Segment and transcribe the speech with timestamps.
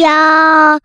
[0.00, 0.78] 要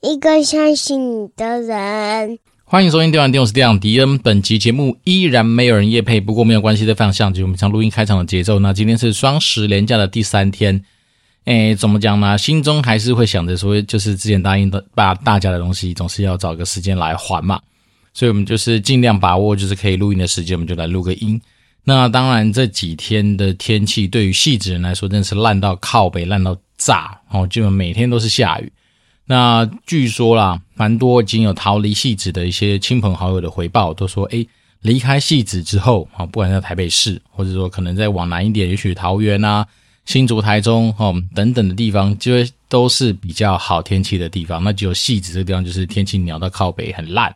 [0.00, 2.38] 一个相信你的人。
[2.64, 4.18] 欢迎收听《电玩店》，我是电玩迪恩。
[4.18, 8.58] 本集节目依然没有人夜配，不过没有关系的，非常像就我们像录音开场的节奏。
[8.58, 10.82] 那今天是双十连假的第三天，
[11.44, 12.38] 诶，怎么讲呢？
[12.38, 17.60] 心中还是会想着说，就是之前答应的把大家的东西，总是要找个时间来还嘛。
[18.14, 21.38] 所以我们就是尽量把握，就是可以录音的时间，我们就来录个音。
[21.84, 27.46] 那当然，这几天的天气对于戏子人来说，真的是烂到靠北，烂到炸哦！
[27.46, 28.72] 基本每天都是下雨。
[29.26, 34.46] 那据说啦，蛮多已经有逃离汐止的一些亲朋好友的回报，都说，诶，
[34.82, 39.66] 离开汐止之后啊，不管在台北市，或者说可能再往南一点，也许桃园啊、
[40.04, 44.62] 新竹、台中哦等等的地方，就会都是比较好天气的地方。
[44.62, 47.34] 那只有汐止这个地方，就是天气鸟到靠北，很烂。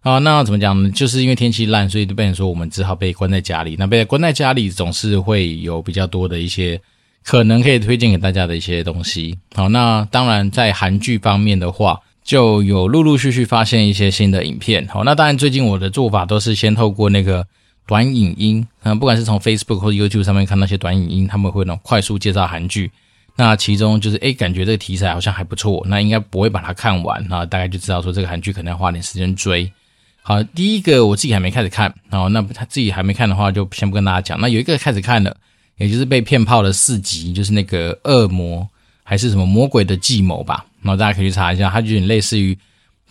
[0.00, 0.90] 啊，那怎么讲呢？
[0.92, 3.76] 就是因为天气烂，所以就变成说我们只好被关在家里。
[3.78, 6.80] 那被关在家里，总是会有比较多的一些
[7.26, 9.36] 可能可以推荐给大家的一些东西。
[9.56, 14.86] 好，那当然在韩剧方面的话，就有陆陆续续发现一些新的影片。
[14.86, 17.44] 好，那当然最近我的做法都是先透过那个
[17.84, 22.90] 短影音，嗯，不管是从 Facebook 或者 YouTube 上面看那些短影音，他们会那种快速介绍韩剧。
[23.34, 29.70] 那其中就是诶，感觉这个题材好像还不错，那应该不会把它看完，啊大概就知道说这个韩剧可能要花点时间追。
[30.22, 34.40] 好，第一个我自己还没开始看，哦，那他自己还没看的话，就先不跟大家讲。
[34.40, 35.36] 那有一个开始看了，
[35.78, 38.68] 也就是被骗炮的四集，就是那个恶魔
[39.02, 40.64] 还是什么魔鬼的计谋吧。
[40.82, 42.56] 然后大家可以去查一下，它就有点类似于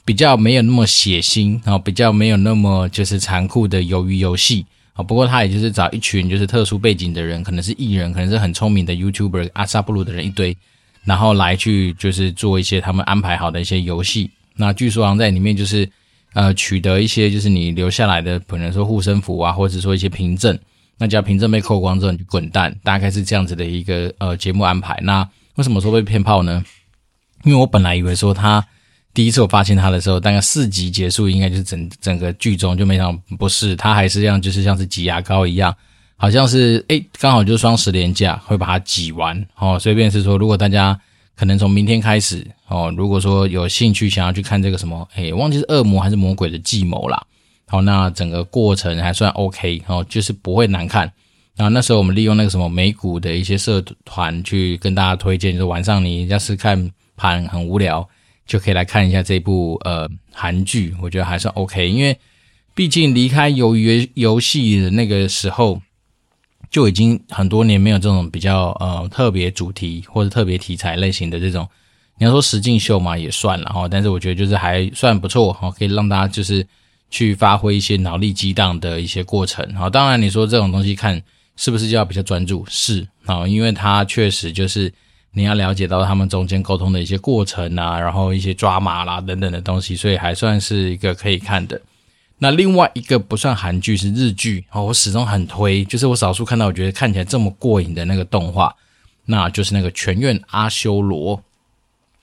[0.04, 5.04] 比较没有那么血腥，然后比较没有那么就是残酷的鱿鱼游戏啊。
[5.04, 10.56] 不过他也就是找一群就是特殊背景的人，可能是艺人，可能是很聪明的 YouTuber 阿萨布鲁的人一堆，
[11.04, 14.32] 然后来去就是做一些他们安排好的一些游戏。
[14.56, 15.90] 那据说好像在里面就是。
[16.34, 20.60] 呃，取得一些就是你留下来的，可能说护身符啊，或者说一些凭证，
[20.98, 25.00] 那只要凭证被扣光之后，你就滚蛋，大概是这样子的一个呃节目安排。
[25.04, 26.64] 那为什么说被骗炮呢？
[27.44, 28.66] 因为我本来以为说他
[29.14, 35.76] 第一次我发现他的时候，大概四集结束，应该就是整整个剧中就没想到不是，他还是这样，就是像是挤牙膏一样，
[36.18, 41.00] 好像是诶刚好就是双十连假会把它挤完哦，所以便是说，如果大家。
[41.38, 47.22] 可能从明天开始哦，如果说有兴趣想要去看这个什么，哎，忘记是恶魔还是魔鬼的计谋啦。
[47.68, 51.12] 好，那整个过程还算 OK 哦，就是不会难看。
[51.56, 58.08] 然后那时候我们利用那个什么美股的一些社团去跟大家推荐，就是晚上你要是看盘很无聊，
[58.46, 61.90] 就可以来看一下这部呃韩剧，我觉得还算 OK。
[61.90, 62.18] 因为
[62.74, 65.82] 毕竟离开鱿鱼游戏的那个时候。
[66.72, 71.66] 就已经很多年没有这种比较呃特别主题或者特别题材类型的这种，
[72.18, 76.68] 你要说实境秀嘛也算了哈，但是我觉得就是还算不错哈，可以让大家就是
[77.16, 79.66] 去发挥一些脑力激荡的一些过程。
[79.74, 81.22] 好，当然你说这种东西看
[81.56, 82.66] 是不是就要比较专注？
[82.68, 84.92] 是啊，因为它确实就是
[85.32, 91.82] 你要了解到他们中间沟通的一些过程啊，然后一些抓马啦等等的东西，所以还算是一个可以看的。
[92.38, 98.76] 那另外一个不算韩剧是日剧哦，我始终很推，就是我少数看到我觉得看起来这么过瘾的那个动画，
[99.24, 101.38] 那就是那个《全院阿修罗》。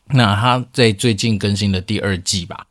[0.08, 2.66] 那他在最近更新的第二季吧，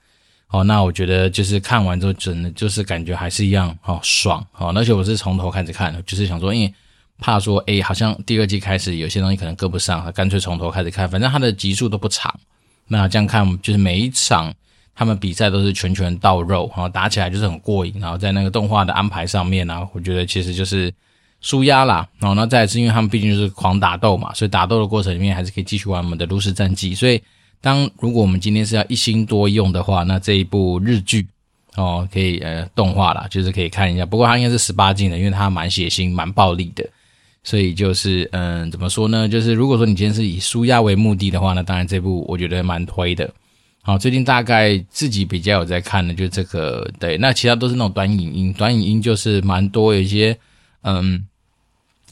[0.52, 6.74] 哦，那我觉得就是看完之后真的就是感觉还是一样哦爽哦，而且我是从头开始看，就是想说，因为
[7.18, 12.34] 怕说诶好像第二季开始有些东西可能跟不上，干脆从头开始看，反正它的集数都不长，
[12.88, 14.54] 那这样看就是每一场。
[14.94, 17.94] 他们比赛都是拳拳到肉，然后打起来就是很过瘾。
[17.98, 20.94] 然后在那个动画的安排上面呢，我觉得其实就是
[21.40, 22.08] 舒压啦。
[22.20, 26.94] 然后那再来是因为他们毕竟就是狂打斗嘛，所以打斗的过程里面还是可以继续玩我们的炉石战记。
[26.94, 27.20] 所以
[27.62, 31.26] 当如果我们今天是要一心多用的话，那这一部日剧
[31.76, 34.06] 哦可以呃动画啦，就是可以看一下。
[34.06, 36.84] 不过它应该是十八禁的，因为它蛮血腥、蛮暴力的。
[37.44, 39.28] 所以就是嗯，怎么说呢？
[39.28, 43.28] 就是如果说你今天是以舒压为目的的话，那当然这部我觉得蛮推的。
[43.82, 50.38] 好，最近大概自己比较有在看的，就这个对，那其他都是那种短影音，短影音就是蛮多有一些，
[50.84, 51.26] 嗯，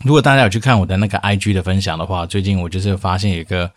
[0.03, 3.69] 如果大家有去看我的那个 IG 的分享的话，最近我就是发现有一个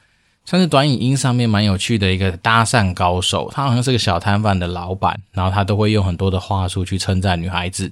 [0.44, 7.90] 算是短影音上面蛮有趣的一个搭讪高手，他好像是个小摊贩的老板，然后他都会用很多的话术去称赞女孩子，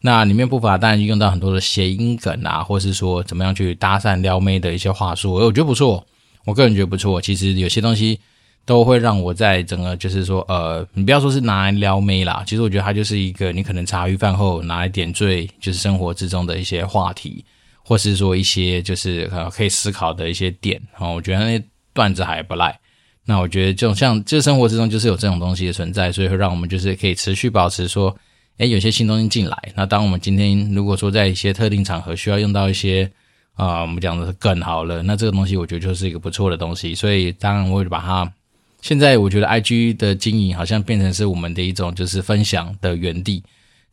[0.00, 6.06] 那里面不乏当然用到很多的谐音梗啊，或是说怎么样去搭讪撩妹的一些话术，我觉得不错，
[6.44, 8.20] 我个人觉得不错，其实有些东西。
[8.64, 17.44] 都会让我在整个就是说，呃，你不要说是拿来撩妹啦，其实我觉得它就是一个你可能茶余饭后拿来点缀，就是生活之中的一些话题，
[17.82, 21.12] 或是说一些就是呃可以思考的一些点哦。
[21.12, 22.78] 我觉得那段子还不赖。
[23.24, 28.16] 那我觉得这种像就是生活之中就是有这种东西的存在，所以会让我们就是可以持续保持说，
[28.58, 29.56] 诶，有些新东西进来。
[29.76, 33.10] 那当我们今天如果说在一些特定场合需要用到一些
[33.54, 38.32] 啊、我们讲的是梗好了，那这个东西我觉得就是一个不错的东西，所以当然我会把它。
[38.80, 43.40] 现在我觉得 IG 的经营好像变成是我们的一种就是分享的园地。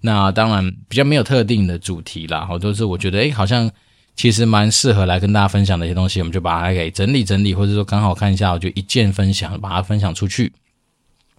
[0.02, 3.70] 那当然比较没有特定的主题啦，好，都是我觉得诶好像
[4.20, 10.52] 其实蛮适合来跟大家分享的一些东西，我们就把它给整理整理，或者说刚好看一下，我就一键分享，把它分享出去。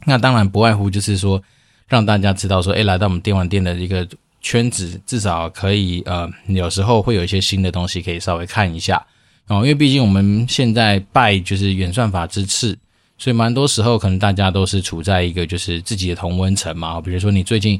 [0.06, 1.42] 那当然不外乎就是说
[1.88, 4.08] 让大家知道说，诶来到我们电玩店的一个
[4.40, 9.06] 圈子，至少可以呃，有时候会有一些新的东西可以稍微看一下
[9.48, 12.78] 哦，因为毕竟我们现在拜就是演算法之赐。
[13.18, 16.98] 所以蛮多时候，可能大家都是处在一个就是自己的同温层嘛。
[16.98, 17.78] 比如说你最近，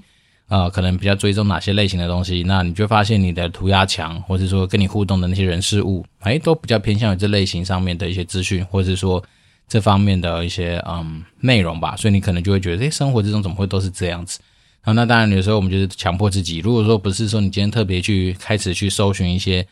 [0.51, 9.23] 呃，可能比较追踪哪些类型的东西，那你就发现你的涂鸦墙，或者说跟你互动的那些人事物，哎，都比较偏向于这类型上面的一些资讯，或者说
[9.67, 11.97] 这方面的一些嗯内容吧。
[11.97, 14.39] 所以你可能就会觉得，哎，生活之中怎么会都是这样子？
[14.83, 19.67] 啊，那当然有时候我们就是强迫自己，如果说不是说你今天特别去开始去搜寻一些。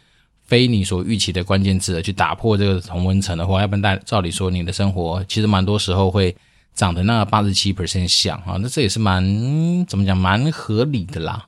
[0.49, 6.35] 非你所预期的关键字去打破这个同温层的话，要不然大照理说你的生活其实蛮多时候会
[6.79, 11.45] 长得那八十七 percent 像啊，那这也是蛮怎么讲蛮合理的啦。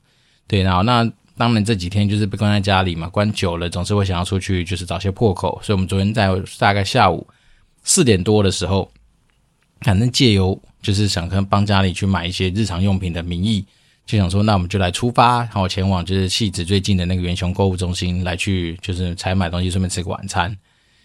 [0.49, 5.61] 对，然后那当然这几天就是被关在家里嘛，关久了总是会想要出去，就是找些破口。
[5.63, 6.29] 所以我们昨天在
[6.59, 7.25] 大概下午
[7.85, 8.91] 四点多的时候，
[9.83, 13.65] 反正借由就是想跟帮家里去买一些日常用品的名义。
[14.07, 20.53] 就想说，那我们就来出发，然后前往就是戏子最近的那个元雄购物中心来去，就是采买东西，顺便吃个晚餐。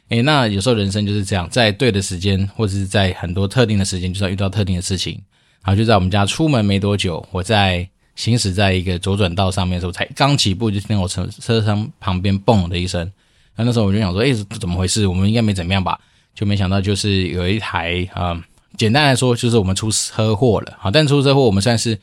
[0.09, 5.21] 诶，那有时候人生就是这样，在对的时间，或者是在很多特定的时间，就是要遇到特定的事情。
[5.63, 13.11] 然后就在我们家出门没多久，我在行驶在一个左转道上面的时候，才刚起步，就听到我车车厢旁边嘣的一声。
[13.55, 15.07] 那那时候我就想说，诶，怎么回事？
[15.07, 15.99] 我们应该没怎么样吧？
[16.33, 18.39] 就没想到就是有一台啊、
[18.77, 20.73] 简单来说就是我们出车祸了。
[20.79, 21.99] 好，但出车祸我们算是。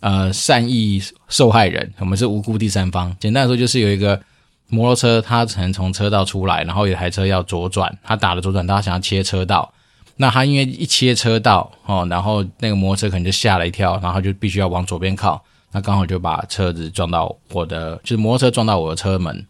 [0.00, 3.16] 呃，善意受害人，我们是无辜第三方。
[3.18, 4.20] 简单来说，就是有一个
[4.68, 9.72] 摩托车，他可能从车道出来，然后有台车要左转，他打了左转它，想要切车道。
[10.16, 19.46] 那他因为一切车道哦，然后那个摩托车可能就吓了一跳，然后就必须要往左边靠，那刚好就把车子撞到我的，就是摩托车撞到我的车门。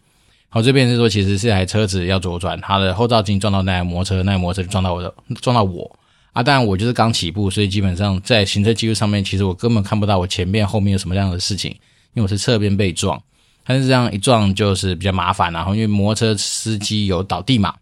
[0.49, 5.99] 好，这边是说，其实是台车子要左转，他的后照镜撞到那台摩托车，那台摩托车就撞到我的，撞到我。
[6.33, 11.71] 啊，当然我就是刚起步，所以基本上在行车记录上面，其实我根本看不到我前面后面有什么样的事情，
[12.13, 13.21] 因为我是侧边被撞。
[13.65, 17.73] 但是这样一撞就是比较麻烦，然后因为摩托车司机有倒地嘛，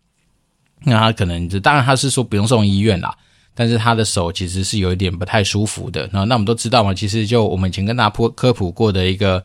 [0.84, 3.14] 那他可能就当然他是说不用送医院啦，
[3.54, 6.10] 但是他的手其实是有一点不太舒服的。
[6.14, 9.44] 那那我们都知道嘛，其实就我们以前跟大家科普过的一个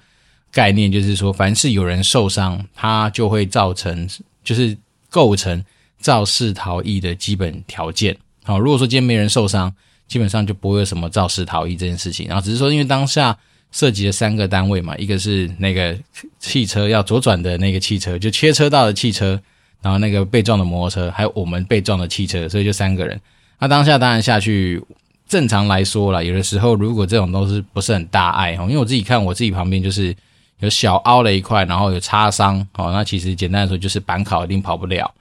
[0.52, 4.08] 概念，就是说凡是有人受伤，他就会造成
[4.44, 4.76] 就是
[5.10, 5.64] 构成
[6.00, 8.16] 肇事逃逸的基本条件。
[8.44, 9.74] 好，如果说今天没人受伤，
[10.06, 12.26] 基本上就不会有什么肇事逃逸这件事情。
[12.28, 13.36] 然后只是说，因为当下
[13.70, 15.96] 涉及了三个单位嘛，一个是那个
[16.38, 19.40] 汽车要左转的那个汽车，就切车道的汽车，
[19.82, 23.20] 然后那个被撞的摩托车，还有我们被撞的汽车，所以就三个人。
[23.58, 24.82] 那当下当然下去，
[25.28, 30.14] 正常来说啦，有的时候如果这种都是不是很大碍哈，因为我自己看我自己旁边就是
[30.60, 35.12] 有小凹了一块，然后有擦伤，好，那其实简单来说就是板考一定跑不了。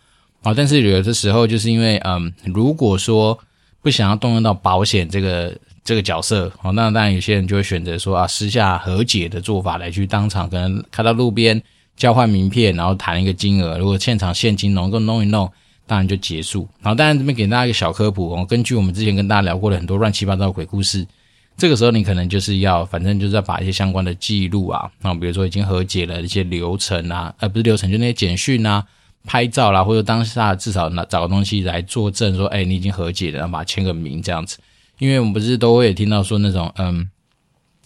[0.43, 3.37] 啊，但是有的时候就是因为，嗯，如果说
[3.81, 5.53] 不想要动用到保险这个
[5.87, 11.63] 这个角色，好，那当然有些人就会选择说啊，私下和解的做法来去当场可能开到路边
[11.95, 15.49] 交换名片，然后谈一个金额，如果现场现金能够弄一弄，
[15.85, 16.67] 当然就结束。
[16.81, 21.07] 好，当然这边给大家一个小科普，哦，根据我们之前跟大家聊过的很多乱七八糟的鬼故事，
[21.55, 28.83] 这个时候你可能就是要，反正就是要把一些相关的记录啊，啊，比如说已经和解了一些流程啊，呃，不是流程，就那些简讯啊。
[29.25, 34.57] 拍照啦，或者当下至少拿找个东西来作证，说，哎，你已经和解了，然后把它签个名这样子。
[34.99, 37.09] 因为我们不是都会听到说那种，嗯，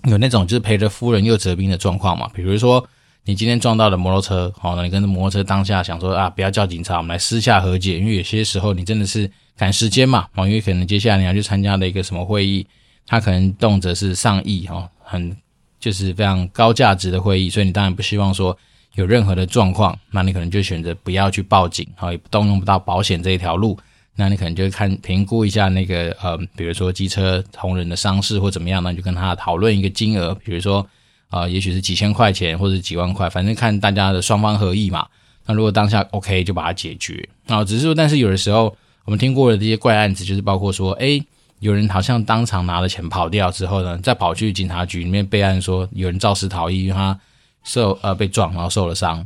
[0.06, 2.30] 有那种就是陪着夫人又折兵的状况嘛。
[2.34, 2.88] 比如说
[3.26, 8.00] 你今天撞到了摩托车，好，那你跟着摩托车当下想说啊，不要叫警察，我们来私下和解。
[8.00, 12.66] 因为有些时候你真的是赶时间嘛，哦，因为可能接下来你要去参加的一个什么会议，
[13.06, 15.36] 他可能动辄是上亿哈，很
[15.80, 18.58] 就是非常高价值的会议，所以你当然不希望说。
[18.96, 23.80] 有任何的状况，那你可能就选择不要去报警，好，也动用不到保险这一条路。
[24.22, 30.88] 那你可能就看评估一下那个呃，比如说机车同仁的伤势或怎么样，那你就跟他讨论一个金额，比如说
[31.30, 35.08] 啊、也许是几千块钱或者几万块，反正看大家的双方合意嘛。
[35.46, 37.28] 那如果当下 OK，就把它解决。
[37.48, 38.76] 啊，只是说，但是有的时候
[39.06, 41.24] 我们听过的这些怪案子，就是包括说，诶，
[41.60, 47.20] 有人好像当场拿了钱跑掉之后呢，再跑去警察局里面备案说有人肇事逃逸，因为他。
[47.64, 49.24] 受呃被撞，然后受了伤。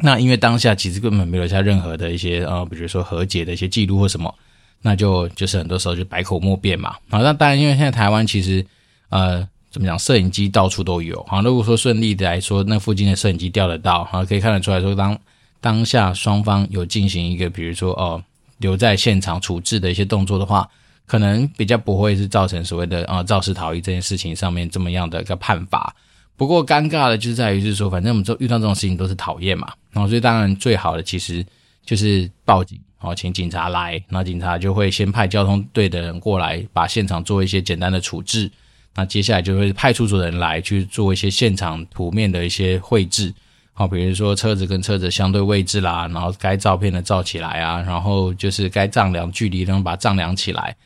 [0.00, 4.32] 那因为当下其实根本没有留下任何的一些呃，比如说和解的一些记录或什么，
[4.80, 6.94] 那就就是很多时候就百口莫辩嘛。
[7.10, 8.64] 好，那当然，因为现在台湾其实
[9.08, 11.20] 呃怎么讲，摄影机到处都有。
[11.28, 15.18] 好，如果说顺利的来说，那附近的摄影机调得到，好，可以看得出来说当
[15.60, 18.22] 当下双方有进行一个，比如说哦
[18.58, 20.68] 留在现场处置的一些动作的话，
[21.06, 25.92] 可能比较不会是造成所谓的啊肇事逃逸这件事情上面这么样的一个判罚。
[26.38, 31.44] 不过尴尬的就是在于是说，反正我们遇到这种事情都是讨厌嘛，然后所以当然最好的其实
[31.84, 38.48] 就是报警，然后请警察来，然后警察就会先派交通队的人过来，把现场做一些简单的处置。
[38.94, 43.34] 那接下来就会派出所的人来去做一些现场图面的一些绘制，
[43.72, 50.76] 好，比如说车子跟车子相对位置啦，然后该照片的照起来啊，然后就是该丈量距离，然后把它丈量起来。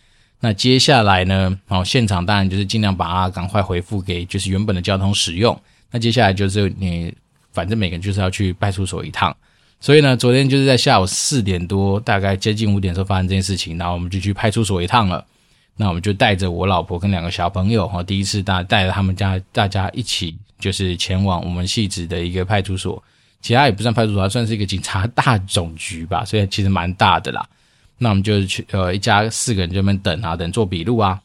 [0.45, 1.57] 那接下来呢？
[1.69, 5.57] 好，现场当然就是尽量把它赶快回复给就是原本的交通使用。
[5.93, 7.15] 那接下来就是你，
[7.53, 9.35] 反正每个人就是要去派出所一趟。
[9.79, 15.25] 所以呢，昨天就是在下午四点多，大概接近五点时候发生这件事情，然后我们就去派出所一趟了。
[15.77, 23.01] 那我们就带着我老婆跟两个小朋友，哈，第一次带带着他们家大家一起，就是前往我们戏子的一个派出所。
[23.41, 27.49] 其他也不算派出所，算是一个警察大总局吧，所以其实蛮大的啦。
[28.03, 31.21] 那我们就去呃，一家四个人就在那边等啊，等做笔录啊。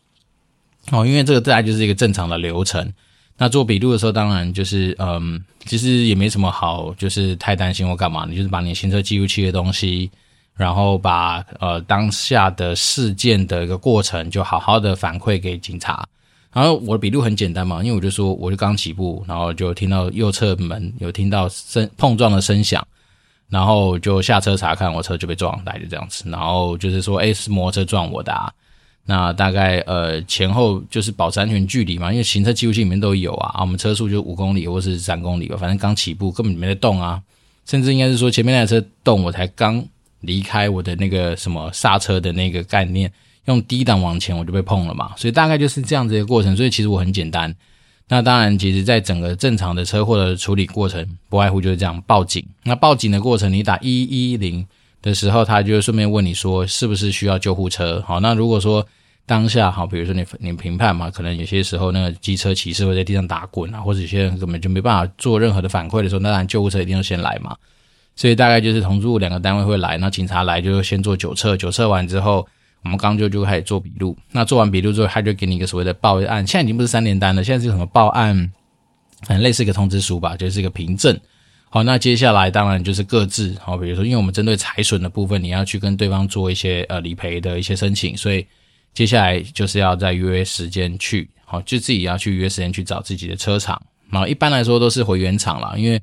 [0.92, 2.94] 哦，因为这个大概就是一个正常的流程。
[3.36, 8.26] 那做笔录的时候，当然就是嗯，其实也没什么好，就是太担心或干嘛。
[8.30, 10.10] 你就是把你行车记录器的东西，
[10.56, 16.08] 然后把呃当下的事件的一个过程，就好好的反馈给警察。
[16.54, 22.88] 然后我的笔录很简单嘛，因为我就说，我就刚起步，然后就听到右侧门有听到声碰撞的声响。
[23.50, 26.30] 然后就下车查看，我车就被撞，大概就这样子。
[26.30, 28.52] 然后就是说，诶，是摩托车撞我的啊。
[29.06, 33.52] 那大概呃前后就是保持安全距离嘛，因为行车记录器里面都有啊。
[33.54, 37.22] 啊我们车速就五公里或是三公里吧，反正刚起步根本没在动啊。
[37.66, 39.82] 甚至应该是说前面那台车动，我才刚
[40.20, 43.10] 离开我的那个什么刹车的那个概念，
[43.46, 45.14] 用低档往前我就被碰了嘛。
[45.16, 46.56] 所以大概就是这样子一个过程。
[46.58, 47.56] 所以其实我很简单。
[48.10, 52.42] 那当然，其实，在整个正常的车祸的处理过程，不外乎就是这样：报警。
[52.64, 54.66] 那报警的过程，你打一一零
[55.02, 58.02] 的时候，他就顺便问你说，是不是需要救护车？
[58.08, 58.86] 好，那如果说
[59.26, 67.58] 当下好，比如说你你评判嘛，可能有些时候那个机车骑士会在地上打滚啊，或者有些人根本就没办法做任何的反馈的时候，那当然救护车一定要先来嘛。
[68.16, 72.48] 所以大概就是同住两个单位会来，那警察来就先做酒测，酒测完之后。
[72.88, 78.50] 我们刚就就开始做笔录，那做完笔录之后，他就给你一个所谓的报案，现在已经不是三联单了，现在是什么报案，
[79.28, 81.20] 很类似一个通知书吧，就是一个凭证。
[81.70, 88.48] 好，那接下来当然就是各自，好，比如说，因为我们针对财损的部分，你要去跟对方做一些呃理赔的一些申请，所以
[88.94, 93.82] 接下来就是要再约时间去，好，就自己要去约时间去找自己的车厂。
[94.10, 96.02] 然后一般来说都是回原厂啦，因为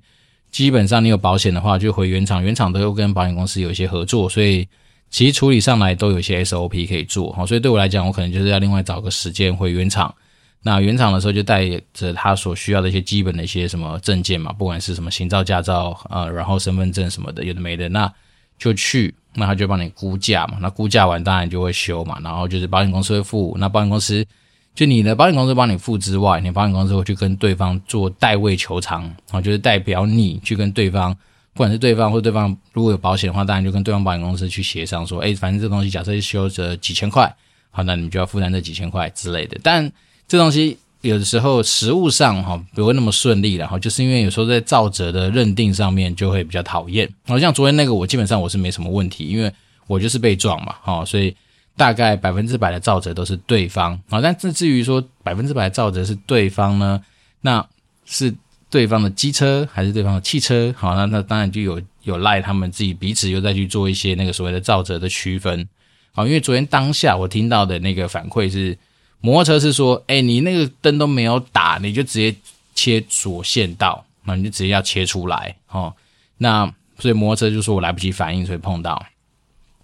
[0.50, 4.68] 基本上你有保险的话，就回原厂，原厂都有跟保险公司有一些合作，所以。
[5.14, 10.12] 其实处理上来都有一些 SOP 可以做，好，所以对我来讲，我可能就是要另外找个时间回原厂。
[10.60, 18.12] 那原厂的时候就带着他所需要的一些基本的一些什么证件嘛，不管是什么行照、驾照啊，然后身份证什么的，有的没的，那
[18.58, 20.58] 就去，那他就帮你估价嘛。
[20.60, 24.26] 那估价完当然就会修嘛，然后就是保险公司会付，那保险公司
[24.74, 31.16] 就你的保险公司帮你付之外，你保险公司会去跟对方做代位求偿，啊，就是代表你去跟对方。
[31.54, 37.32] 不管是对方或对方如果有保险的话，当然就跟对方保险公司去协商说，诶，反正这东西假设是修着几千块，
[37.70, 39.56] 好，那你们就要负担这几千块之类的。
[39.62, 39.88] 但
[40.26, 47.08] 这东西有的时候实务上哈不会那么顺利，然后就是因为有时候在造责的认定上面就会比较讨厌。
[47.26, 49.52] 好像昨天那个我基本上我是没什么问题，因为
[49.86, 51.32] 我就是被撞嘛，哈，所以
[51.76, 54.20] 大概百分之百的造责都是对方啊。
[54.20, 57.00] 但至至于说百分之百的肇责是对方呢，
[57.42, 57.64] 那
[58.04, 58.34] 是。
[58.74, 60.74] 对方的机车还是对方的汽车？
[60.76, 65.68] 好，那那当然就有有赖他们自己彼此又再去做一些那个所谓的造责的区分。
[66.10, 68.76] 好，因为昨天当下我听到的那个反馈是，
[69.20, 72.34] 摩托车是说，哎，你那个灯都没有打，你就直接
[72.74, 75.54] 切左线道，那你就直接要切出来。
[75.70, 75.94] 哦，
[76.38, 76.66] 那
[76.98, 79.00] 所以摩托车就说我来不及反应，所以碰到。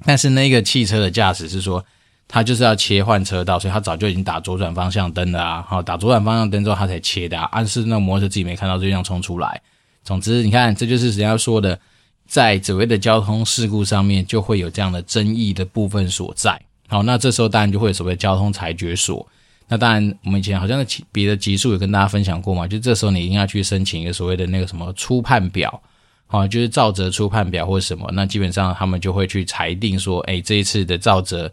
[0.05, 1.87] 但是那个汽车的驾驶是说。
[2.33, 5.65] 他就是要切换车道，所以他早就已经打左转方向灯了啊！
[5.67, 7.49] 好，打左转方向灯之后，他才切的啊。
[7.51, 9.61] 暗示那摩托车自己没看到，就这样冲出来。
[10.05, 11.77] 总之，你看，这就是人家说的，
[12.29, 16.57] 在所谓的交通事故上面，就会有这样的争议的部分所在。
[16.87, 19.27] 好，那这时候当然就会有所谓的交通裁决所。
[19.67, 25.83] 那当然，我们以前好像别的集数有跟大家分享过嘛，就这时候你一定要去申请一个所谓的那个什么初判表，
[26.29, 28.09] 好，就是照责初判表或者什么。
[28.13, 31.51] 那基本上他们就会去裁定说，哎，这一次的照责。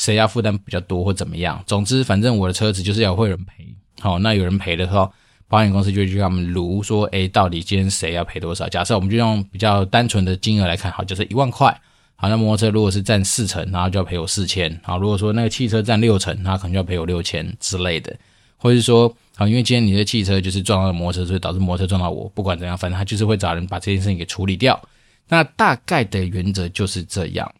[0.00, 1.62] 谁要负担比较多或怎么样？
[1.66, 3.66] 总之，反正我的车子就是要会有人赔。
[4.00, 5.12] 好，那有人赔的时候，
[5.46, 11.78] 保险公司就去跟他们卢说：“哎，到底今天谁要赔多少？”假设我们就用比较单纯的金额来看，好，就是一万块。
[12.16, 14.80] 好，那摩托车如果是占四成，然后就要赔我四千。
[14.82, 18.16] 好，如果说那个汽车占六成，那可能就要赔我六千之类的。
[18.56, 24.80] 或者是说，好，因为今天你的汽车就是撞到摩托车，所以导致摩托车撞到我，不管怎样，反正他就是会找人把这件事情给处理掉。
[25.28, 27.50] 那大概的原则就是这样。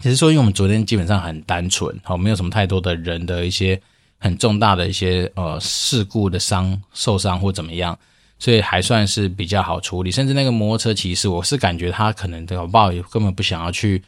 [0.00, 3.80] 其实说，因为我们昨天基本上很单纯，好，没有什么太多的人的一些
[4.18, 7.98] 很重大的一些呃事故的伤受伤或怎么样，
[8.38, 10.10] 所以还算是比较好处理。
[10.10, 14.02] 甚至那个摩托车骑士，我是感觉他可能搞不好根本不想要去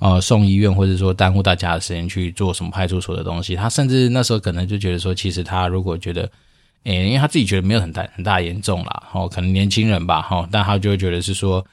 [0.00, 3.54] 呃送医院，或者说耽误大家的时间去做什么派出所的东西。
[3.54, 6.30] 他甚至那时候可能就觉得说，其实他如果觉得，
[6.84, 11.64] 诶，因为他自己觉得没有很大很大严重啦，哦，可能年轻人吧，哈，但他就会觉得是说。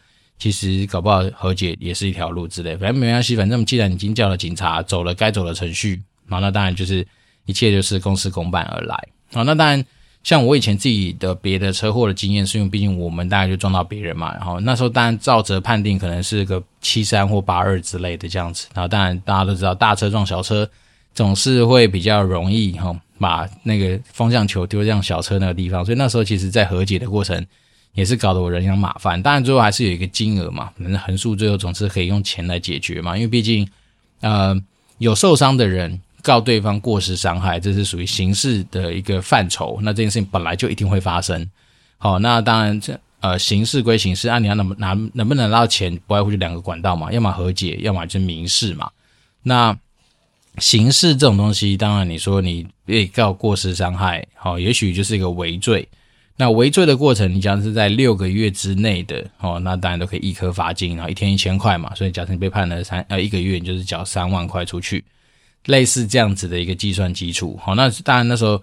[0.43, 3.33] 其实搞不好和解也是一条路之类，反正没关系。
[3.33, 7.07] 反正既然已经叫了警察，走了该走的程序，好，那当然就是
[7.45, 9.07] 一切就是公事公办而来。
[9.31, 9.81] 好，那当然
[10.21, 18.67] 像我以前自己的别的车祸的经验，是因为毕竟我们大概就撞到别人嘛，然后那时候当然照着判定可能是个七三或八二之类的这样子。
[18.73, 20.69] 然后当然大家都知道，大车撞小车
[21.13, 25.85] 总是会比较容易哈，把那个方向球丢向小车那个地方。
[25.85, 27.47] 所以那时候其实在和解的过程。
[27.93, 30.71] 也是搞得我人仰马翻，当然最后还是有一个金额嘛，
[31.05, 33.67] 横竖最后总是可以用钱来解决嘛，因为毕竟，
[34.21, 34.59] 呃，
[34.97, 41.47] 有受伤的人告对方过失伤害，这是属于刑事的一个范畴，那这件事情本来就一定会发生。
[41.99, 48.89] 好，那当然这呃刑事归刑事，按、啊、你要能拿能不能拿到钱，不外乎就两个管道嘛，要么和解，要么就是民事嘛。
[49.43, 49.77] 那
[50.57, 55.87] 刑事这种东西，当然你说你被告过失伤害，好，也许就是一个违罪。
[56.35, 61.93] 那违罪的过程，你讲是在六个月之内的哦，那当然都可以一颗罚金，然后一天一千块嘛。
[61.93, 65.03] 所以假设你被判了三呃一个月，你就是缴三万块出去，
[65.65, 67.57] 类似这样子的一个计算基础。
[67.61, 68.59] 好，那当然那时候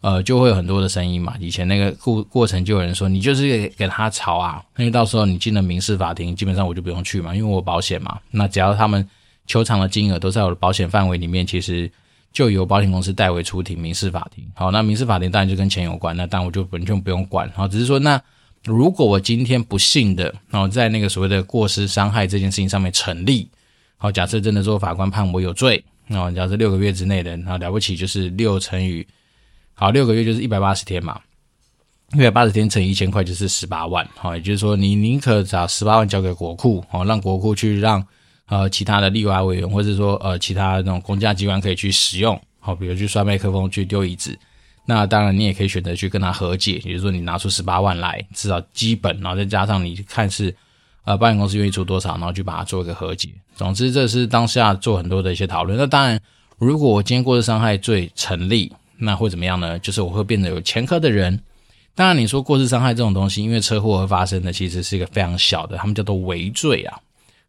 [0.00, 1.34] 呃就会有很多的声音嘛。
[1.38, 8.18] 以前那个过过程就有人说，你就是给给他吵啊，因为到时候你进了民事法庭，基本上我就不用去嘛，因为我保险嘛。
[8.30, 9.06] 那只要他们
[9.46, 11.90] 求偿的金额都在我的保险范围里面，其实。
[12.32, 14.46] 就由保险公司代为出庭，民事法庭。
[14.54, 17.50] 好，那民事法庭当然就跟钱有关，那当然我就完全不用管。
[17.54, 18.22] 好，只是说，那
[18.64, 23.50] 如果我今天不幸的，然后在那个所谓的过失伤害这件事情上面成立，
[23.96, 29.04] 好，假设真的说法官判我有罪，那假设六个月之内的，那了不起就是六乘以，
[29.74, 31.20] 好，六个月就是一百八十天嘛，
[32.14, 34.08] 一百八十天乘以一千块就是十八万。
[34.14, 38.06] 好，也就是说，你宁可找十八万交给国库，好，让国库去让。
[38.50, 44.36] 呃，其他的立法委员，或者说呃，其他那种公家机关可以去使用，好，比如去摔麦克风、去丢椅子。
[44.84, 50.52] 那当然，你也可以选择去跟他和解，也就是说，你拿出十八万来，至少基本，然后再加上你看是
[51.04, 53.28] 呃，保险公司愿意出多少，然后去把它做一个和解。
[53.54, 55.78] 总之，这是当下做很多的一些讨论。
[55.78, 56.20] 那当然，
[56.58, 59.78] 如果我今天过失伤害罪成立，那会怎么样呢？
[59.78, 61.40] 就是我会变得有前科的人。
[61.94, 66.98] 当然，你说过失伤害这种东西，因为车祸而发生的，其实是一个非常小的，他们叫做违罪啊。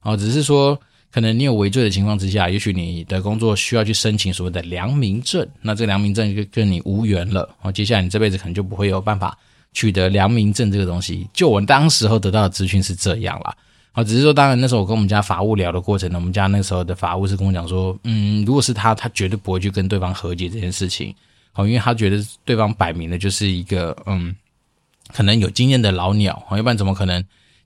[0.03, 0.79] 哦，只是说。
[1.11, 7.49] 可能你有违罪的情况之下，也许你的工作需要去申请所谓的良民证，那这个良民证就跟你无缘了。
[7.61, 9.37] 哦，接下来你这辈子可能就不会有办法
[9.73, 11.27] 取得良民证这个东西。
[11.33, 13.53] 就我当时候得到的资讯是这样啦。
[13.91, 21.13] 啊，只是说当然那时候我跟我们家法务聊的过程呢，我们家那时候的法务是跟我讲说，嗯，如果是他，他绝对不会去跟对方和解这件事情。
[21.53, 24.33] 哦，因为他觉得对方摆明的就是一个嗯，
[25.13, 27.21] 可能有经验的老鸟，要不然怎么可能？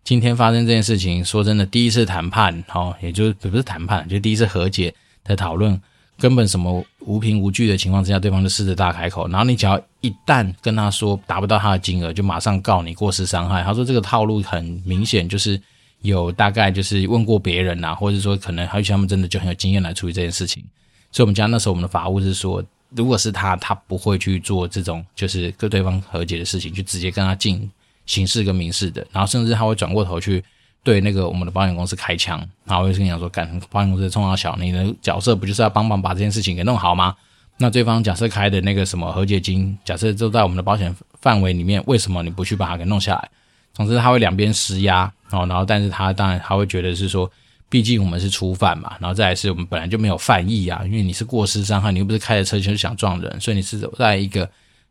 [0.06, 5.82] 今天发生这件事情，说真的，第一次谈判，哈，也就是不是谈判，就第一次和解的讨论，
[6.20, 13.64] 根本什么无凭无据的情况之下，对方就狮子大开口，然后你只要一旦跟他说达不到他的金额，就马上告你过失伤害。
[13.64, 15.60] 他说这个套路很明显，就是
[16.04, 20.64] 有大概就是问过别人呐，或者说可能还有他们真的就很有经验来处理这件事情。
[21.12, 27.68] 所以我们家那时候我们的法务是说，如果是他，他不会去做这种就是跟对方和解的事情，就直接跟他进。
[28.06, 30.44] 刑事跟民事的，然后甚至他会转过头去
[30.84, 37.16] 对那个我们的保险公司开枪，然后我就跟你讲说：“干，保险公司冲到小，你的角色不就是要帮忙把这件事情给弄好吗？”
[37.58, 43.30] 那对方假设开的那个什么和解金，假设就在我们的保险范围里面，为什么你不去把它给弄下来？
[43.74, 47.30] 总之他会两边施压哦，然后但是他当然他会觉得是说，
[47.70, 54.48] 毕竟我们是初犯嘛，然后再来是我们本来就没有犯意啊，因为你是过失伤害，你又不是开着车就是想撞人，所以你是在一个。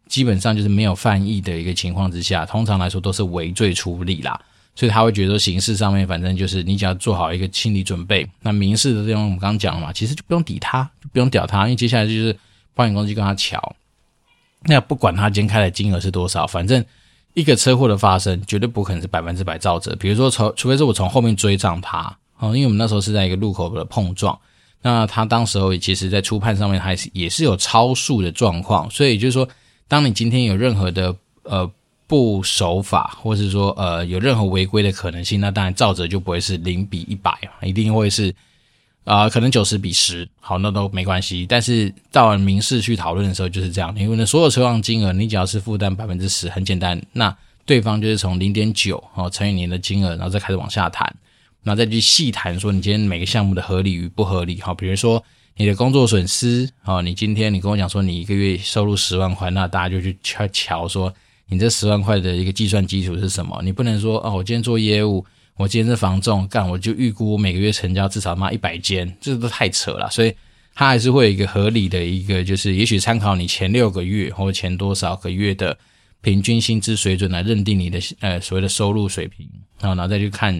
[0.06, 4.38] 基本上就是没有犯意的一个情况之下，通常来说都是微罪处理啦，
[4.76, 12.36] 所以他会觉得说刑事上面反正就是你只要做好一个心理准备，那民事的这种我们刚刚讲了嘛，其实就不用抵他，就不用屌他，因为接下来就是
[12.74, 13.74] 保险公司跟他瞧，
[14.64, 16.84] 那不管他今天开的金额是多少，反正
[17.32, 24.38] 一个车祸的发生绝对不可能是百分之百肇责，比如说从除非是我从后面追上他，哦，因为我们那时候是在一个路口的碰撞，
[24.82, 29.48] 那他当时候其实在初判上面还是也是有超速的状况，所以就是说。
[29.88, 31.70] 当你今天有任何的呃
[32.06, 38.34] 不守法，或是说呃有任何违规的可能性，那当然肇责就不会是零比一百啊，一定会是
[39.04, 41.44] 啊、可能九十比十，好，那都没关系。
[41.46, 51.14] 但是到了民事去讨论的时候就是这样，因为呢所有车辆金额你只要是负担百分之十，很简单，那对方就是从零点九哦乘以你的金额，然后再开始往下谈，
[51.62, 54.58] 然后再去细谈说你今天每个项目的合理与不合理。
[54.62, 55.22] 好，比如说
[55.56, 61.12] 你的工作损失，哦，你今天你跟我讲说你一个月收入十万块，那大家就去瞧瞧说
[61.48, 63.60] 你这十万块的一个计算基础是什么？
[63.62, 65.24] 你不能说哦，我今天做业务，
[65.56, 70.10] 我今天是房仲干，我就预估我每个月成交至少妈一百间，这都太扯了。
[70.10, 70.34] 所以
[70.74, 75.76] 它还是会有一个合理的一个，就是也许参考你前六个月或前多少个月的。
[76.24, 79.46] 平均薪资水准来认定你的呃所谓的收入水平，
[79.78, 80.58] 然后然后再去看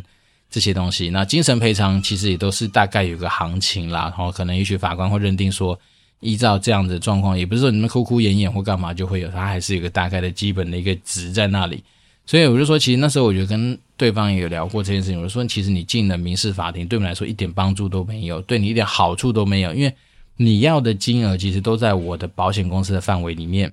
[0.54, 1.10] 这些东西。
[1.10, 5.76] 那精神赔偿其实也都是大概有个行情啦，然后可能也许法官会认定说，
[6.20, 11.82] 依照这样的状况，也不是说你们哭哭演演或干嘛就会有，它还是有个大概的基本的一个值在那里。
[12.24, 19.92] 所以我就说，其实那时候我觉得跟对方也有聊过这件事情，我就说其实你进了民事法庭，对我们来说一点帮助都没有，对你一点好处都没有，因为
[20.36, 23.72] 你要的金额其实都在我的保险公司的范围里面。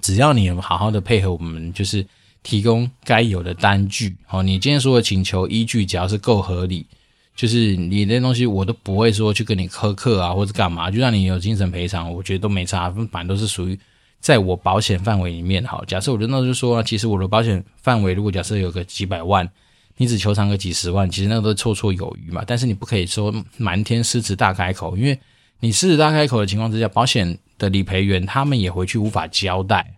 [0.00, 2.04] 只要你好好的配合我们，就是
[2.44, 6.86] 提供该有的单据，哦，你今天说的请求依据，只要是够合理，
[7.34, 13.76] 就是你那东西我都不会说去跟你苛刻啊，或者干嘛，就让你有精神赔偿，我觉得都没差，反正都是属于
[14.20, 15.64] 在我保险范围里面。
[15.64, 19.50] 好，假设我就那就说，其实我的保险范围如果假设有个几百万，
[19.96, 22.44] 你只求偿个几十万，其实那个都绰绰有余嘛。
[22.46, 25.18] 但是你不可以说满天狮子大开口，因为
[25.60, 29.94] 你狮子大开口的情况之下，保险的理赔员他们也回去无法交代。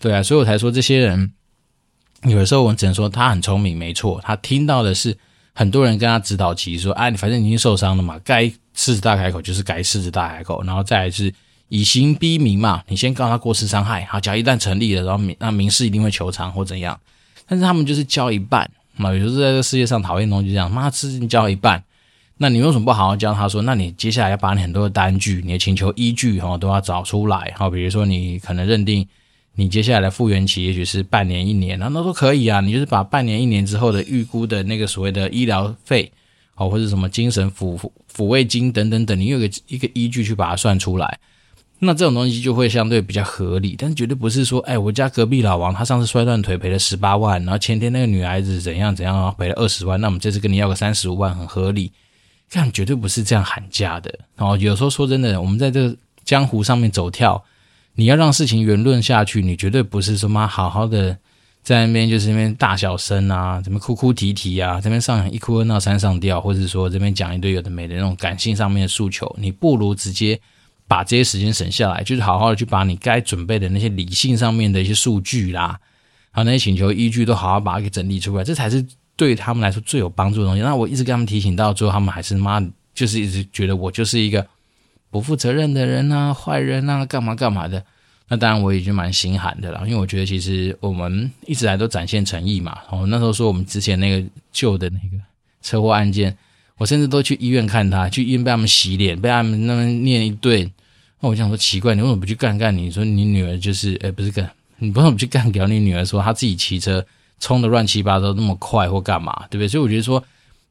[0.00, 1.32] 对啊，所以我才说这些人
[2.28, 5.16] 有的时候我只能说他很聪明，没错，他听到的是
[5.54, 11.32] 很多人跟他指导棋说，哎，你反正已经受伤了嘛，该狮子大开口就是该狮子大开口，然后再来是
[11.68, 16.98] 以刑逼民嘛，你先告他过失伤害，好，假如一旦成立了，然后民那民事一定会求偿或怎样，
[17.46, 21.82] 但是他们就是教一半嘛，有时候在这世界上讨厌东西这样，妈事情教一半，
[22.38, 23.62] 那你为什么不好好教他说？
[23.62, 29.06] 那你接下来要把你很多的单据、你的请求依据哈都要找出来，好，比如说你可能认定。
[29.58, 32.60] 你接下来的复原期也许是半年、一年，那那都可以啊。
[32.60, 36.12] 你就是把半年、一年之后的预估的那个所谓的医疗费，
[36.56, 37.78] 哦，或者什么精神抚
[38.14, 41.18] 抚慰金等等等，你有个一个依据去把它算出来，
[41.78, 43.74] 那这种东西就会相对比较合理。
[43.78, 51.90] 但绝对不是说，哎，我家隔壁老王他上次摔断腿赔了十八万，然后前天那个女孩子怎样怎样赔了二十万，那我们这次跟你要个三十五万，很合理。
[52.50, 54.18] 这样绝对不是这样喊价的。
[54.36, 57.42] 哦，有时候说真的，我们在这个江湖上面走跳。
[57.96, 61.16] 你要让事情圆润下去，你绝对不是说妈好好的
[61.62, 70.38] 在那边就是那边大小声啊，怎么哭哭啼啼啊，这边上一哭二闹三上吊，或者说这边讲一堆有的没的那种感性上面的诉求，你不如直接
[70.86, 75.80] 把这些时间省下来，就是好好的去把你该准备的那些理性上面的一些数据啦，
[76.30, 80.60] 还有那些请求依据都好好把它给整理出来，这才是对他们来说最有帮助的东西。
[80.60, 82.62] 那我一直跟他们提醒到最后，他们还是妈
[82.94, 84.46] 就是一直觉得我就是一个。
[85.10, 87.82] 不负责任的人啊，坏人啊，干嘛干嘛的？
[88.28, 92.76] 那当然我已经蛮心寒的了，因为我觉得其实我们一直来都展现诚意嘛。
[92.90, 95.22] 哦，那时候说我们之前那个旧的那个
[95.62, 96.36] 车祸案件，
[96.76, 100.68] 我甚至都去医院看他，去医院被他们洗脸，被他们那么念一顿。
[101.20, 102.76] 那我想说奇怪，你为什么不去干干？
[102.76, 106.04] 你说你女儿就是，哎，不是干，你为什么不去干掉你女儿？
[106.04, 107.06] 说她自己骑车
[107.38, 109.68] 冲得乱七八糟那么快或干嘛，对不对？
[109.68, 110.22] 所以我觉得说，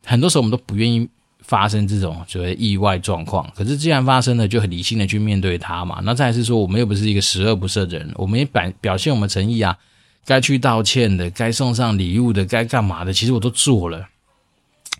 [0.03, 1.07] 很多时候我们都不愿意。
[1.47, 6.01] 发生这种所谓意外状况，可是既然发生了，就很理性的去面对它嘛。
[6.03, 9.77] 那再来是说，我们又不是一个十恶不赦的人，我们也表表现我们诚意啊，
[10.25, 14.07] 该去道歉的，该送上礼物的，该干嘛的，其实我都做了。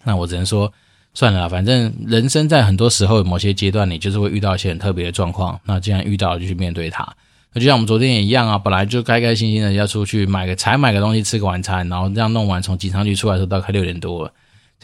[0.04, 0.72] 那我只能说，
[1.16, 5.60] 算了，反正人生在很多时候某些阶段，你就是会遇到一些很特别的状况。
[5.66, 7.08] 那既然遇到了，就去面对它。
[7.54, 14.32] 那就像我们昨天也一样啊，本来就开开心心的要出去买个才买个东西，吃个晚餐，然后这样弄完，从警察局出来的时候，大概六点多了。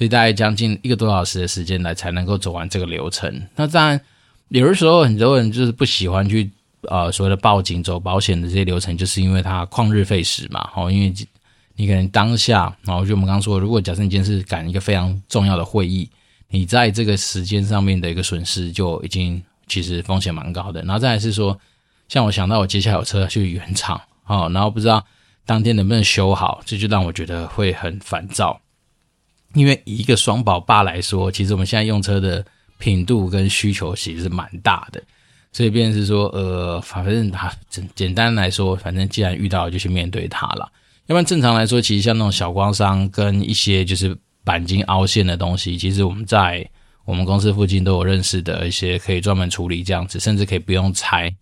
[0.01, 3.31] 所以大概将近一个多小时的时间来才能够走完这个流程。
[3.55, 4.01] 那当然，
[4.47, 6.49] 有的时候很多人就是不喜欢去
[6.89, 10.67] 呃所谓的报警、走保险的这些流程，就是因为它旷日费时嘛。
[10.75, 11.13] 哦，因为
[11.75, 16.09] 你可能当下，然后就我们刚刚说，如果假设你今天是赶一个非常重要的会议，
[16.49, 20.81] 你在这个时间上面的一个损失就已经其实风险蛮高的。
[20.81, 21.55] 然后再来是说，
[22.07, 25.05] 像我想到我接下来有车去原厂，哦，然后不知道
[25.45, 28.59] 当天能不能修好，这就让我觉得会很烦躁。
[29.53, 32.45] 因为一个双宝爸来说，其实我们现在用车的
[32.77, 35.03] 品度跟需求其实是蛮大的，
[35.51, 40.71] 所以便是说，呃，反正他简简单来说，反正既然遇到就去面对它了。
[41.07, 46.65] 要不然正常来说，其实像那种小刮伤跟一些就是钣金凹陷的东西，其实我们在
[47.03, 51.35] 我们公司附近都有认识的一些可以专门处理这样子，甚至可以不用拆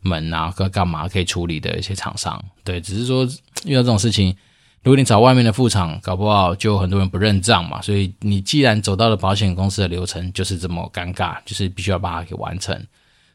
[0.00, 2.44] 门啊，干干嘛可以处理的一些厂商。
[2.62, 3.24] 对，只是说
[3.64, 4.36] 遇到这种事情。
[4.84, 7.80] 如果你找外面的副厂，搞不好就很多人不认账嘛。
[7.80, 12.78] 所以你既然走到了保险公司的流程，就是这么尴尬，就是必须要把它给完成。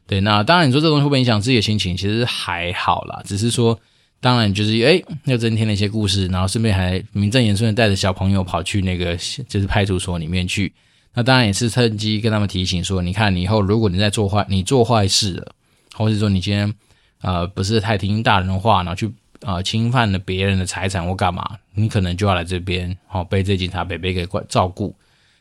[0.06, 1.96] 对，那当然你说这东西会不会影响自己的心情？
[1.96, 3.78] 其实还好啦，只是说
[4.20, 9.16] 当然就是诶又增添了一些故事，然后顺便还名正言顺的带着小朋友跑去那个
[9.48, 10.72] 就是派出所里面去。
[11.14, 15.52] 那当然也是趁机跟他们提醒说，你看你以后如果你在做坏，你做坏事了，
[15.94, 16.72] 或者说你今天
[17.22, 24.94] 呃不是太听大人的话，然后去、呃、侵犯了别人的财产或干嘛，你可能就要来这边哦被这警察伯伯给管照顾。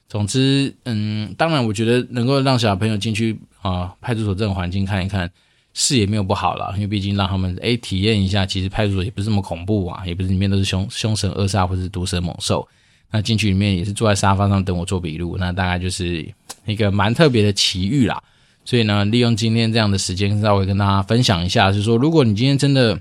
[0.08, 5.30] 总之，嗯，当然我觉得能够让小朋友进去啊、派出所这种环境看一看，
[5.74, 12.68] 是也没有不好啦，因为毕竟让他们诶体验一下，其实派出所也不是这么恐怖啊，也不是里面都是凶凶神恶煞或是毒蛇猛兽。
[13.12, 16.28] 那进去里面也是坐在沙发上等我做笔录，那大概就是
[16.66, 18.22] 一个蛮特别的奇遇啦。
[18.64, 23.00] 所以呢，利用今天这样的时间，稍微跟大家分享一下，就是说，如果你今天真的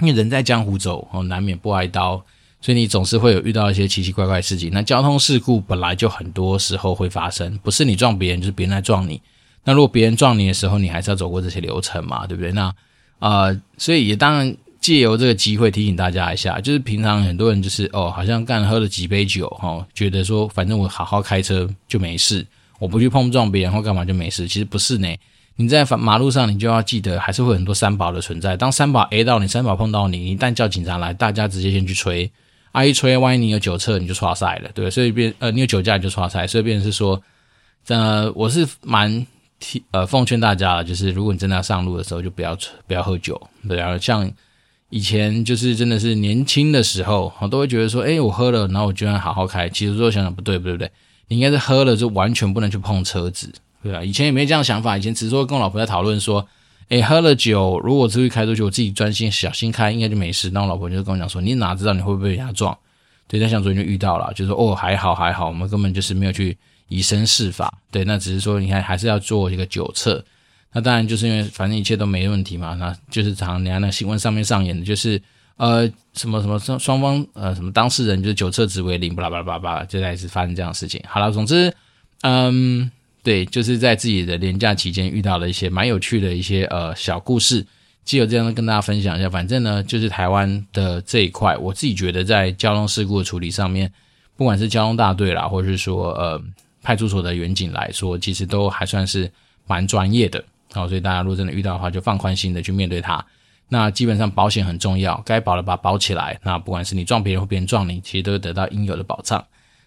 [0.00, 2.22] 因为人在江湖走哦，难免不挨刀，
[2.60, 4.70] 所以你总是会有遇到一些奇奇怪怪的事情。
[4.72, 9.20] 那交通事故本来就很多时候会发生，不是你撞别人，就是别人来撞你。
[9.64, 12.52] 那如果别人撞你的时候，你还是要走过这些流程嘛，对不对？
[12.52, 12.74] 那
[13.18, 14.56] 呃，所以也当然。
[14.80, 22.46] 借由这个机会提醒大家一下，就是平常很多人就是哦，好像干喝了几杯酒哈、哦，觉得说反正我好好开车就没事，
[22.78, 24.48] 我不去碰撞别人或干嘛就没事。
[24.48, 25.06] 其实不是呢，
[25.60, 28.56] 你在马路上你就要记得，还是会有很多三宝的存在。
[28.56, 32.30] 当三宝 A 到你，三宝碰到你，一旦叫警察来，大家直接先去催，
[32.72, 37.22] 啊一催，万一你有酒测，你就剉赛了，对，所以变呃你有酒驾你就剉赛，所以变成是说，
[37.88, 39.26] 呃我是蛮
[39.58, 44.30] 提呃奉劝大家了，就是如果你真的要上路的时候，就不要不要喝酒，对，啊像。
[44.92, 49.68] 以前就是真的是年轻的时候，我都会觉得说，诶，我喝了，然后我居然好好开。
[49.68, 50.90] 其实说想想不对，不对，不对，
[51.28, 54.02] 你应该是喝了就完全不能去碰车子，对啊？
[54.02, 56.46] 以前也没这样想法，以前只是说跟我老婆在讨论说，
[56.88, 60.50] 诶，喝了酒，如果出去开出去，我自己专心小心开，应该就没事。
[60.50, 62.76] 那我老婆就跟我讲说，你哪知道你会不会被人家撞？
[63.28, 66.56] 对，那像昨天就遇到了，就说哦，还好还好，我们根本就是没有去
[66.88, 70.24] 以身试法，对，那只是说你看还是要做一个酒测。
[70.72, 75.20] 那当然就是因为反正一切都没问题嘛，那就是常人家那新闻上面上演的，就是
[75.56, 81.02] 呃什么什么双双方呃什么当事人就是酒测值为零，巴拉巴拉巴拉巴拉，就开始发生这样的事情。
[81.08, 81.72] 好了，总之
[82.22, 82.90] 嗯
[83.22, 87.66] 对，就是在自己的年假期间遇到了一些蛮有趣的一些呃小故事，
[88.04, 89.28] 既有这样的跟大家分享一下。
[89.28, 93.92] 反正呢，就是台湾的这一块，我自己觉得在交通事故的处理上面，
[94.36, 96.42] 不管是交通大队啦，或者是说呃
[96.82, 99.30] 派出所的员警来说，其实都还算是
[99.66, 100.42] 蛮专业的。
[100.72, 103.24] 好，所以大家如果真的遇到的话，就放宽心的去面对它。
[103.68, 106.40] 那基本上保险很重要，该保的把它保起来。
[106.42, 109.44] 那不管是你撞别人或别人撞你，其实都会得到应有的保障。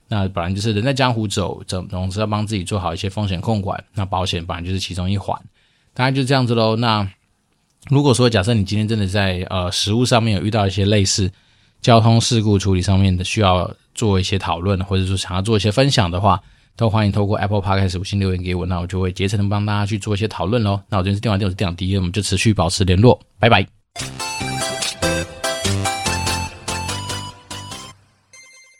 [0.08, 3.84] 那本来就是人在江湖走，总总是要帮自己做好一些风险控管。
[3.94, 5.40] 那保险本来就是其中一环，
[5.94, 6.76] 大概就是这样子喽。
[6.76, 7.10] 那
[7.90, 11.32] 如果说假设你今天真的在呃实务上面有遇到一些类似
[11.82, 16.42] 交通事故处理上面的需要做一些讨论，或者说想要做一些分享的话，
[16.76, 20.80] 都欢迎透过 Apple Podcast 五星留言给我，那我就会竭诚的帮大家去做一些讨论喽。
[20.90, 24.53] 那我今天是电话电，我是电丸第一，我们就持续保持联络，拜拜。